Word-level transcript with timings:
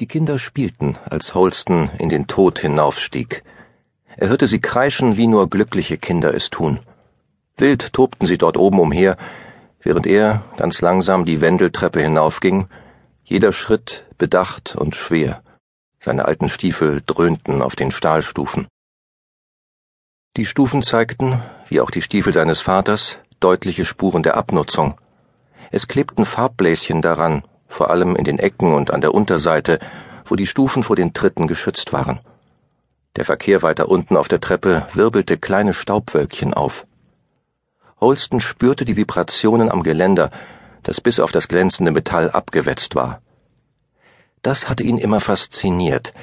Die 0.00 0.06
Kinder 0.06 0.38
spielten, 0.38 0.96
als 1.06 1.34
Holston 1.34 1.90
in 1.98 2.08
den 2.08 2.28
Tod 2.28 2.60
hinaufstieg. 2.60 3.42
Er 4.16 4.28
hörte 4.28 4.46
sie 4.46 4.60
kreischen, 4.60 5.16
wie 5.16 5.26
nur 5.26 5.50
glückliche 5.50 5.98
Kinder 5.98 6.32
es 6.34 6.50
tun. 6.50 6.78
Wild 7.56 7.92
tobten 7.92 8.24
sie 8.24 8.38
dort 8.38 8.56
oben 8.56 8.78
umher, 8.78 9.16
während 9.80 10.06
er 10.06 10.44
ganz 10.56 10.80
langsam 10.80 11.24
die 11.24 11.40
Wendeltreppe 11.40 12.00
hinaufging, 12.00 12.68
jeder 13.24 13.52
Schritt 13.52 14.06
bedacht 14.18 14.76
und 14.76 14.94
schwer. 14.94 15.42
Seine 15.98 16.26
alten 16.26 16.48
Stiefel 16.48 17.02
dröhnten 17.04 17.60
auf 17.60 17.74
den 17.74 17.90
Stahlstufen. 17.90 18.68
Die 20.36 20.46
Stufen 20.46 20.82
zeigten, 20.82 21.42
wie 21.68 21.80
auch 21.80 21.90
die 21.90 22.02
Stiefel 22.02 22.32
seines 22.32 22.60
Vaters, 22.60 23.18
deutliche 23.40 23.84
Spuren 23.84 24.22
der 24.22 24.36
Abnutzung. 24.36 25.00
Es 25.72 25.88
klebten 25.88 26.24
Farbbläschen 26.24 27.02
daran, 27.02 27.42
vor 27.68 27.90
allem 27.90 28.16
in 28.16 28.24
den 28.24 28.38
Ecken 28.38 28.74
und 28.74 28.90
an 28.90 29.00
der 29.00 29.14
Unterseite, 29.14 29.78
wo 30.24 30.36
die 30.36 30.46
Stufen 30.46 30.82
vor 30.82 30.96
den 30.96 31.12
Tritten 31.12 31.46
geschützt 31.46 31.92
waren. 31.92 32.20
Der 33.16 33.24
Verkehr 33.24 33.62
weiter 33.62 33.88
unten 33.88 34.16
auf 34.16 34.28
der 34.28 34.40
Treppe 34.40 34.86
wirbelte 34.94 35.38
kleine 35.38 35.74
Staubwölkchen 35.74 36.54
auf. 36.54 36.86
Holston 38.00 38.40
spürte 38.40 38.84
die 38.84 38.96
Vibrationen 38.96 39.70
am 39.70 39.82
Geländer, 39.82 40.30
das 40.82 41.00
bis 41.00 41.20
auf 41.20 41.32
das 41.32 41.48
glänzende 41.48 41.90
Metall 41.90 42.30
abgewetzt 42.30 42.94
war. 42.94 43.20
Das 44.42 44.68
hatte 44.68 44.84
ihn 44.84 44.98
immer 44.98 45.20
fasziniert, 45.20 46.14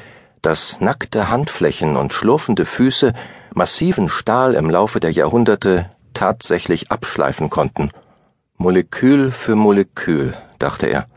dass 0.41 0.79
nackte 0.79 1.29
Handflächen 1.29 1.97
und 1.97 2.13
schlurfende 2.13 2.65
Füße 2.65 3.13
massiven 3.53 4.09
Stahl 4.09 4.53
im 4.53 4.69
Laufe 4.69 4.99
der 4.99 5.11
Jahrhunderte 5.11 5.89
tatsächlich 6.13 6.91
abschleifen 6.91 7.49
konnten. 7.49 7.91
Molekül 8.57 9.31
für 9.31 9.55
Molekül, 9.55 10.33
dachte 10.59 10.87
er. 10.87 11.07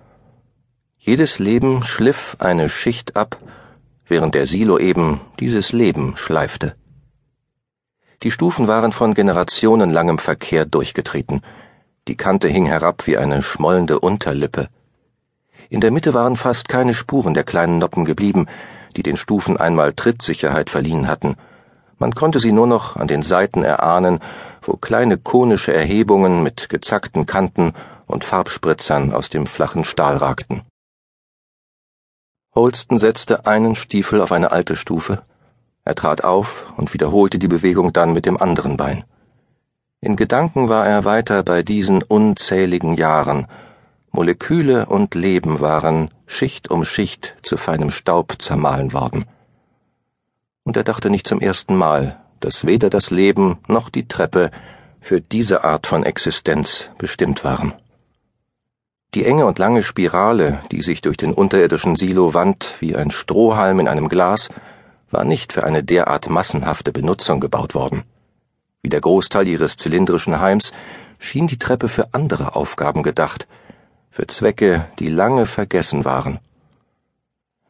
Jedes 1.01 1.39
Leben 1.39 1.85
schliff 1.85 2.37
eine 2.41 2.69
Schicht 2.69 3.17
ab, 3.17 3.39
während 4.09 4.35
der 4.35 4.47
Silo 4.47 4.79
eben 4.79 5.21
dieses 5.39 5.73
Leben 5.73 6.17
schleifte. 6.17 6.75
Die 8.25 8.33
Stufen 8.33 8.67
waren 8.67 8.91
von 8.91 9.15
generationenlangem 9.15 10.19
Verkehr 10.19 10.67
durchgetreten. 10.67 11.43
Die 12.09 12.17
Kante 12.17 12.49
hing 12.49 12.67
herab 12.67 13.07
wie 13.07 13.17
eine 13.17 13.43
schmollende 13.43 14.01
Unterlippe. 14.01 14.69
In 15.71 15.81
der 15.81 15.93
Mitte 15.93 16.15
waren 16.15 16.37
fast 16.37 16.69
keine 16.69 16.95
Spuren 16.95 17.33
der 17.33 17.45
kleinen 17.45 17.79
Noppen 17.79 18.05
geblieben, 18.05 18.47
die 18.97 19.03
den 19.03 19.17
Stufen 19.17 19.57
einmal 19.57 19.93
Trittsicherheit 19.93 20.69
verliehen 20.69 21.07
hatten. 21.07 21.37
Man 21.99 22.15
konnte 22.15 22.41
sie 22.41 22.53
nur 22.53 22.67
noch 22.67 22.97
an 22.97 23.07
den 23.07 23.23
Seiten 23.23 23.63
erahnen, 23.63 24.19
wo 24.63 24.77
kleine 24.77 25.17
konische 25.17 25.73
Erhebungen 25.73 26.43
mit 26.43 26.69
gezackten 26.69 27.25
Kanten 27.25 27.73
und 28.07 28.25
Farbspritzern 28.25 29.13
aus 29.13 29.31
dem 29.31 29.47
flachen 29.47 29.85
Stahl 29.85 30.17
ragten. 30.17 30.63
Holston 32.59 32.99
setzte 32.99 33.47
einen 33.47 33.77
Stiefel 33.77 34.21
auf 34.21 34.33
eine 34.33 34.51
alte 34.51 34.75
Stufe. 34.75 35.23
Er 35.85 35.95
trat 35.95 36.25
auf 36.25 36.73
und 36.77 36.93
wiederholte 36.93 37.39
die 37.39 37.47
Bewegung 37.47 37.93
dann 37.93 38.13
mit 38.13 38.27
dem 38.27 38.37
anderen 38.37 38.77
Bein. 38.77 39.05
In 40.01 40.17
Gedanken 40.17 40.69
war 40.69 40.85
er 40.85 41.05
weiter 41.05 41.45
bei 41.45 41.63
diesen 41.63 42.03
unzähligen 42.03 42.95
Jahren. 42.95 43.47
Moleküle 44.11 44.87
und 44.87 45.15
Leben 45.15 45.61
waren 45.61 46.11
Schicht 46.27 46.69
um 46.69 46.83
Schicht 46.83 47.37
zu 47.43 47.57
feinem 47.57 47.93
Staub 47.93 48.43
zermahlen 48.43 48.93
worden. 48.93 49.25
Und 50.65 50.77
er 50.77 50.83
dachte 50.83 51.11
nicht 51.11 51.29
zum 51.29 51.41
ersten 51.41 51.77
Mal, 51.77 52.19
dass 52.41 52.67
weder 52.67 52.91
das 52.91 53.13
Leben 53.13 53.59
noch 53.69 53.89
die 53.89 54.09
Treppe 54.09 54.51
für 55.01 55.21
diese 55.21 55.63
Art 55.63 55.87
von 55.87 56.03
Existenz 56.03 56.91
bestimmt 56.99 57.45
waren. 57.45 57.73
Die 59.15 59.25
enge 59.25 59.47
und 59.47 59.59
lange 59.59 59.83
Spirale, 59.83 60.61
die 60.71 60.83
sich 60.83 61.01
durch 61.01 61.17
den 61.17 61.33
unterirdischen 61.33 61.97
Silo 61.97 62.35
wand 62.35 62.75
wie 62.81 62.95
ein 62.95 63.11
Strohhalm 63.11 63.81
in 63.81 63.89
einem 63.89 64.09
Glas, 64.09 64.51
war 65.11 65.25
nicht 65.25 65.55
für 65.55 65.65
eine 65.65 65.83
derart 65.83 66.29
massenhafte 66.29 66.93
Benutzung 66.93 67.41
gebaut 67.41 67.75
worden. 67.75 68.05
Wie 68.83 68.91
der 68.91 69.01
Großteil 69.01 69.49
ihres 69.49 69.77
zylindrischen 69.77 70.41
Heims 70.41 70.73
schien 71.19 71.47
die 71.47 71.59
Treppe 71.59 71.89
für 71.89 72.13
andere 72.13 72.55
Aufgaben 72.55 73.03
gedacht, 73.03 73.49
für 74.11 74.27
Zwecke, 74.27 74.87
die 74.99 75.09
lange 75.09 75.47
vergessen 75.47 76.05
waren. 76.05 76.39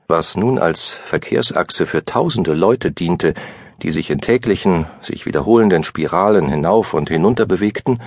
Was 0.09 0.37
nun 0.37 0.59
als 0.59 0.89
Verkehrsachse 0.89 1.87
für 1.87 2.05
tausende 2.05 2.55
Leute 2.55 2.91
diente, 2.91 3.35
die 3.83 3.93
sich 3.93 4.11
in 4.11 4.21
täglichen, 4.21 4.87
sich 5.03 5.25
wiederholenden 5.25 5.85
Spiralen 5.85 6.49
hinauf 6.49 6.95
und 6.95 7.09
hinunter 7.09 7.47
bewegten, 7.47 8.01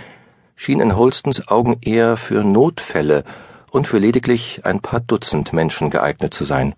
schien 0.61 0.79
in 0.79 0.95
Holstens 0.95 1.47
Augen 1.47 1.79
eher 1.81 2.17
für 2.17 2.43
Notfälle 2.43 3.23
und 3.71 3.87
für 3.87 3.97
lediglich 3.97 4.61
ein 4.63 4.79
paar 4.79 4.99
Dutzend 4.99 5.53
Menschen 5.53 5.89
geeignet 5.89 6.35
zu 6.35 6.43
sein. 6.43 6.75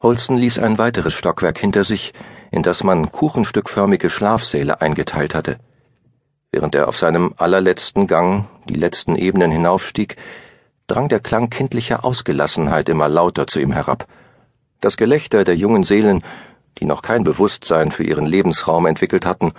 Holsten 0.00 0.36
ließ 0.36 0.60
ein 0.60 0.78
weiteres 0.78 1.12
Stockwerk 1.12 1.58
hinter 1.58 1.82
sich, 1.82 2.12
in 2.52 2.62
das 2.62 2.84
man 2.84 3.10
kuchenstückförmige 3.10 4.10
Schlafsäle 4.10 4.80
eingeteilt 4.80 5.34
hatte. 5.34 5.58
Während 6.52 6.76
er 6.76 6.86
auf 6.86 6.96
seinem 6.96 7.34
allerletzten 7.36 8.06
Gang 8.06 8.46
die 8.68 8.74
letzten 8.74 9.16
Ebenen 9.16 9.50
hinaufstieg, 9.50 10.16
drang 10.86 11.08
der 11.08 11.18
Klang 11.18 11.50
kindlicher 11.50 12.04
Ausgelassenheit 12.04 12.88
immer 12.88 13.08
lauter 13.08 13.48
zu 13.48 13.58
ihm 13.58 13.72
herab. 13.72 14.06
Das 14.80 14.96
Gelächter 14.96 15.42
der 15.42 15.56
jungen 15.56 15.82
Seelen, 15.82 16.22
die 16.78 16.84
noch 16.84 17.02
kein 17.02 17.24
Bewusstsein 17.24 17.90
für 17.90 18.04
ihren 18.04 18.26
Lebensraum 18.26 18.86
entwickelt 18.86 19.26
hatten, 19.26 19.52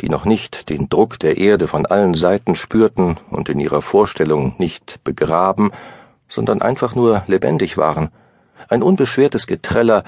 die 0.00 0.08
noch 0.08 0.24
nicht 0.24 0.70
den 0.70 0.88
Druck 0.88 1.18
der 1.18 1.36
Erde 1.36 1.66
von 1.66 1.86
allen 1.86 2.14
Seiten 2.14 2.54
spürten 2.54 3.18
und 3.30 3.48
in 3.48 3.60
ihrer 3.60 3.82
Vorstellung 3.82 4.54
nicht 4.58 5.04
begraben, 5.04 5.72
sondern 6.28 6.62
einfach 6.62 6.94
nur 6.94 7.24
lebendig 7.26 7.76
waren, 7.76 8.10
ein 8.68 8.82
unbeschwertes 8.82 9.46
Getreller, 9.46 10.04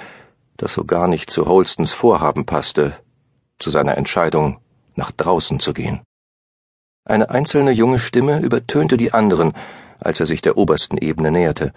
das 0.57 0.75
so 0.75 0.85
gar 0.85 1.09
nicht 1.09 1.31
zu 1.31 1.47
Holstons 1.47 1.93
Vorhaben 1.93 2.47
passte, 2.47 2.97
zu 3.59 3.71
seiner 3.71 3.97
Entscheidung, 3.97 4.59
nach 4.95 5.11
draußen 5.11 5.59
zu 5.59 5.73
gehen. 5.73 6.01
Eine 7.05 7.31
einzelne 7.31 7.73
junge 7.73 7.99
Stimme 7.99 8.39
übertönte 8.41 8.97
die 8.97 9.13
anderen, 9.13 9.53
als 9.99 10.21
er 10.21 10.27
sich 10.27 10.43
der 10.43 10.57
obersten 10.57 10.99
Ebene 10.99 11.33
näherte. 11.33 11.73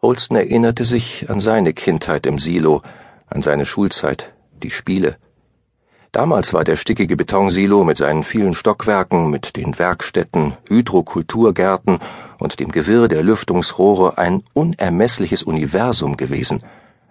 Holston 0.00 0.36
erinnerte 0.36 0.84
sich 0.84 1.28
an 1.30 1.40
seine 1.40 1.72
Kindheit 1.72 2.26
im 2.26 2.38
Silo, 2.38 2.82
an 3.26 3.42
seine 3.42 3.66
Schulzeit, 3.66 4.32
die 4.62 4.70
Spiele, 4.70 5.16
Damals 6.12 6.52
war 6.52 6.62
der 6.62 6.76
stickige 6.76 7.16
Betonsilo 7.16 7.84
mit 7.84 7.96
seinen 7.96 8.22
vielen 8.22 8.54
Stockwerken, 8.54 9.30
mit 9.30 9.56
den 9.56 9.78
Werkstätten, 9.78 10.58
Hydrokulturgärten 10.68 12.00
und 12.38 12.60
dem 12.60 12.70
Gewirr 12.70 13.08
der 13.08 13.22
Lüftungsrohre 13.22 14.18
ein 14.18 14.42
unermessliches 14.52 15.42
Universum 15.42 16.18
gewesen, 16.18 16.62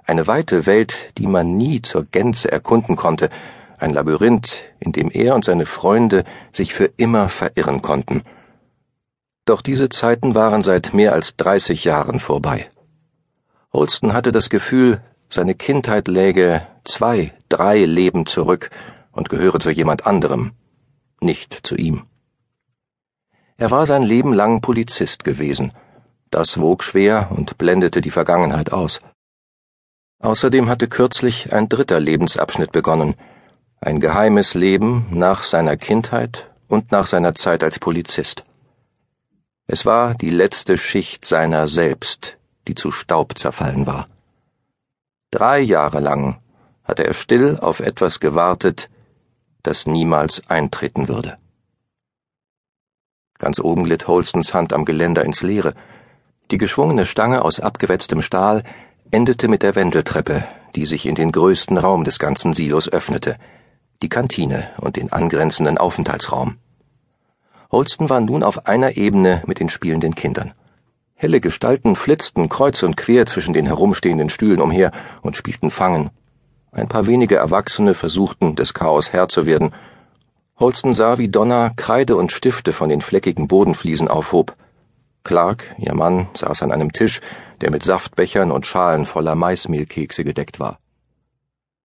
eine 0.06 0.28
weite 0.28 0.68
Welt, 0.68 1.18
die 1.18 1.26
man 1.26 1.58
nie 1.58 1.82
zur 1.82 2.06
Gänze 2.06 2.52
erkunden 2.52 2.96
konnte, 2.96 3.32
ein 3.80 3.92
Labyrinth, 3.92 4.70
in 4.80 4.92
dem 4.92 5.10
er 5.10 5.34
und 5.34 5.46
seine 5.46 5.66
Freunde 5.66 6.24
sich 6.54 6.76
für 6.76 6.92
immer 6.98 7.28
verirren 7.28 7.82
konnten. 7.82 8.22
Doch 9.46 9.64
diese 9.64 9.90
Zeiten 9.90 10.36
waren 10.36 10.62
seit 10.62 10.94
mehr 10.94 11.14
als 11.14 11.36
dreißig 11.38 11.86
Jahren 11.86 12.20
vorbei. 12.20 12.70
Holston 13.74 14.14
hatte 14.14 14.32
das 14.32 14.52
Gefühl, 14.52 15.02
seine 15.28 15.56
Kindheit 15.56 16.08
läge 16.08 16.68
zwei, 16.84 17.34
drei 17.52 17.86
Leben 17.86 18.26
zurück 18.26 18.70
und 19.12 19.30
gehöre 19.30 19.60
zu 19.60 19.72
jemand 19.72 20.06
anderem, 20.06 20.52
nicht 21.20 21.54
zu 21.68 21.76
ihm. 21.76 22.04
Er 23.58 23.70
war 23.70 23.86
sein 23.86 24.04
Leben 24.04 24.34
lang 24.34 24.62
Polizist 24.62 25.24
gewesen. 25.24 25.72
Das 26.32 26.60
wog 26.60 26.84
schwer 26.84 27.30
und 27.32 27.58
blendete 27.58 28.02
die 28.02 28.10
Vergangenheit 28.10 28.72
aus. 28.72 29.02
Außerdem 30.20 30.70
hatte 30.70 30.88
kürzlich 30.88 31.54
ein 31.54 31.68
dritter 31.68 32.00
Lebensabschnitt 32.00 32.72
begonnen, 32.72 33.16
ein 33.80 34.00
geheimes 34.00 34.54
Leben 34.54 35.08
nach 35.10 35.44
seiner 35.44 35.78
Kindheit 35.78 36.50
und 36.68 36.92
nach 36.92 37.06
seiner 37.06 37.36
Zeit 37.36 37.64
als 37.64 37.80
Polizist. 37.80 38.44
Es 39.68 39.86
war 39.86 40.14
die 40.14 40.30
letzte 40.30 40.78
Schicht 40.78 41.26
seiner 41.26 41.68
selbst, 41.68 42.38
die 42.68 42.76
zu 42.76 42.92
Staub 42.92 43.38
zerfallen 43.38 43.86
war. 43.88 44.08
Drei 45.32 45.60
Jahre 45.60 46.00
lang 46.00 46.40
hatte 46.84 47.06
er 47.06 47.14
still 47.14 47.58
auf 47.60 47.80
etwas 47.80 48.20
gewartet, 48.20 48.90
das 49.64 49.86
niemals 49.86 50.48
eintreten 50.50 51.08
würde. 51.08 51.38
Ganz 53.38 53.60
oben 53.60 53.86
glitt 53.86 54.08
Holstons 54.08 54.54
Hand 54.54 54.74
am 54.74 54.86
Geländer 54.86 55.24
ins 55.24 55.42
Leere. 55.42 55.74
Die 56.52 56.58
geschwungene 56.58 57.06
Stange 57.06 57.44
aus 57.44 57.60
abgewetztem 57.60 58.22
Stahl 58.22 58.64
endete 59.10 59.48
mit 59.48 59.64
der 59.64 59.76
Wendeltreppe, 59.76 60.46
die 60.76 60.86
sich 60.86 61.06
in 61.06 61.16
den 61.16 61.32
größten 61.32 61.78
Raum 61.78 62.04
des 62.04 62.20
ganzen 62.20 62.54
Silos 62.54 62.88
öffnete, 62.88 63.38
die 64.02 64.10
Kantine 64.10 64.70
und 64.78 64.96
den 64.96 65.12
angrenzenden 65.12 65.78
Aufenthaltsraum. 65.78 66.58
Holston 67.72 68.10
war 68.10 68.22
nun 68.22 68.44
auf 68.44 68.68
einer 68.68 68.98
Ebene 68.98 69.44
mit 69.48 69.60
den 69.60 69.70
spielenden 69.70 70.16
Kindern. 70.16 70.54
Helle 71.16 71.40
Gestalten 71.40 71.96
flitzten 71.96 72.50
kreuz 72.50 72.84
und 72.84 72.98
quer 72.98 73.26
zwischen 73.26 73.54
den 73.54 73.66
herumstehenden 73.66 74.30
Stühlen 74.30 74.60
umher 74.60 74.92
und 75.22 75.36
spielten 75.36 75.72
Fangen. 75.72 76.10
Ein 76.74 76.88
paar 76.88 77.06
wenige 77.06 77.36
Erwachsene 77.36 77.94
versuchten, 77.94 78.56
des 78.56 78.74
Chaos 78.74 79.12
Herr 79.12 79.28
zu 79.28 79.46
werden. 79.46 79.74
Holston 80.58 80.94
sah, 80.94 81.18
wie 81.18 81.28
Donna 81.28 81.72
Kreide 81.76 82.16
und 82.16 82.32
Stifte 82.32 82.72
von 82.72 82.88
den 82.88 83.02
fleckigen 83.02 83.50
Bodenfliesen 83.50 84.08
aufhob. 84.08 84.56
Clark, 85.26 85.76
ihr 85.78 85.94
Mann, 85.94 86.30
saß 86.34 86.64
an 86.64 86.72
einem 86.72 86.94
Tisch, 86.94 87.20
der 87.60 87.72
mit 87.72 87.84
Saftbechern 87.84 88.52
und 88.52 88.66
Schalen 88.66 89.06
voller 89.06 89.36
Maismehlkekse 89.36 90.24
gedeckt 90.24 90.62
war. 90.62 90.80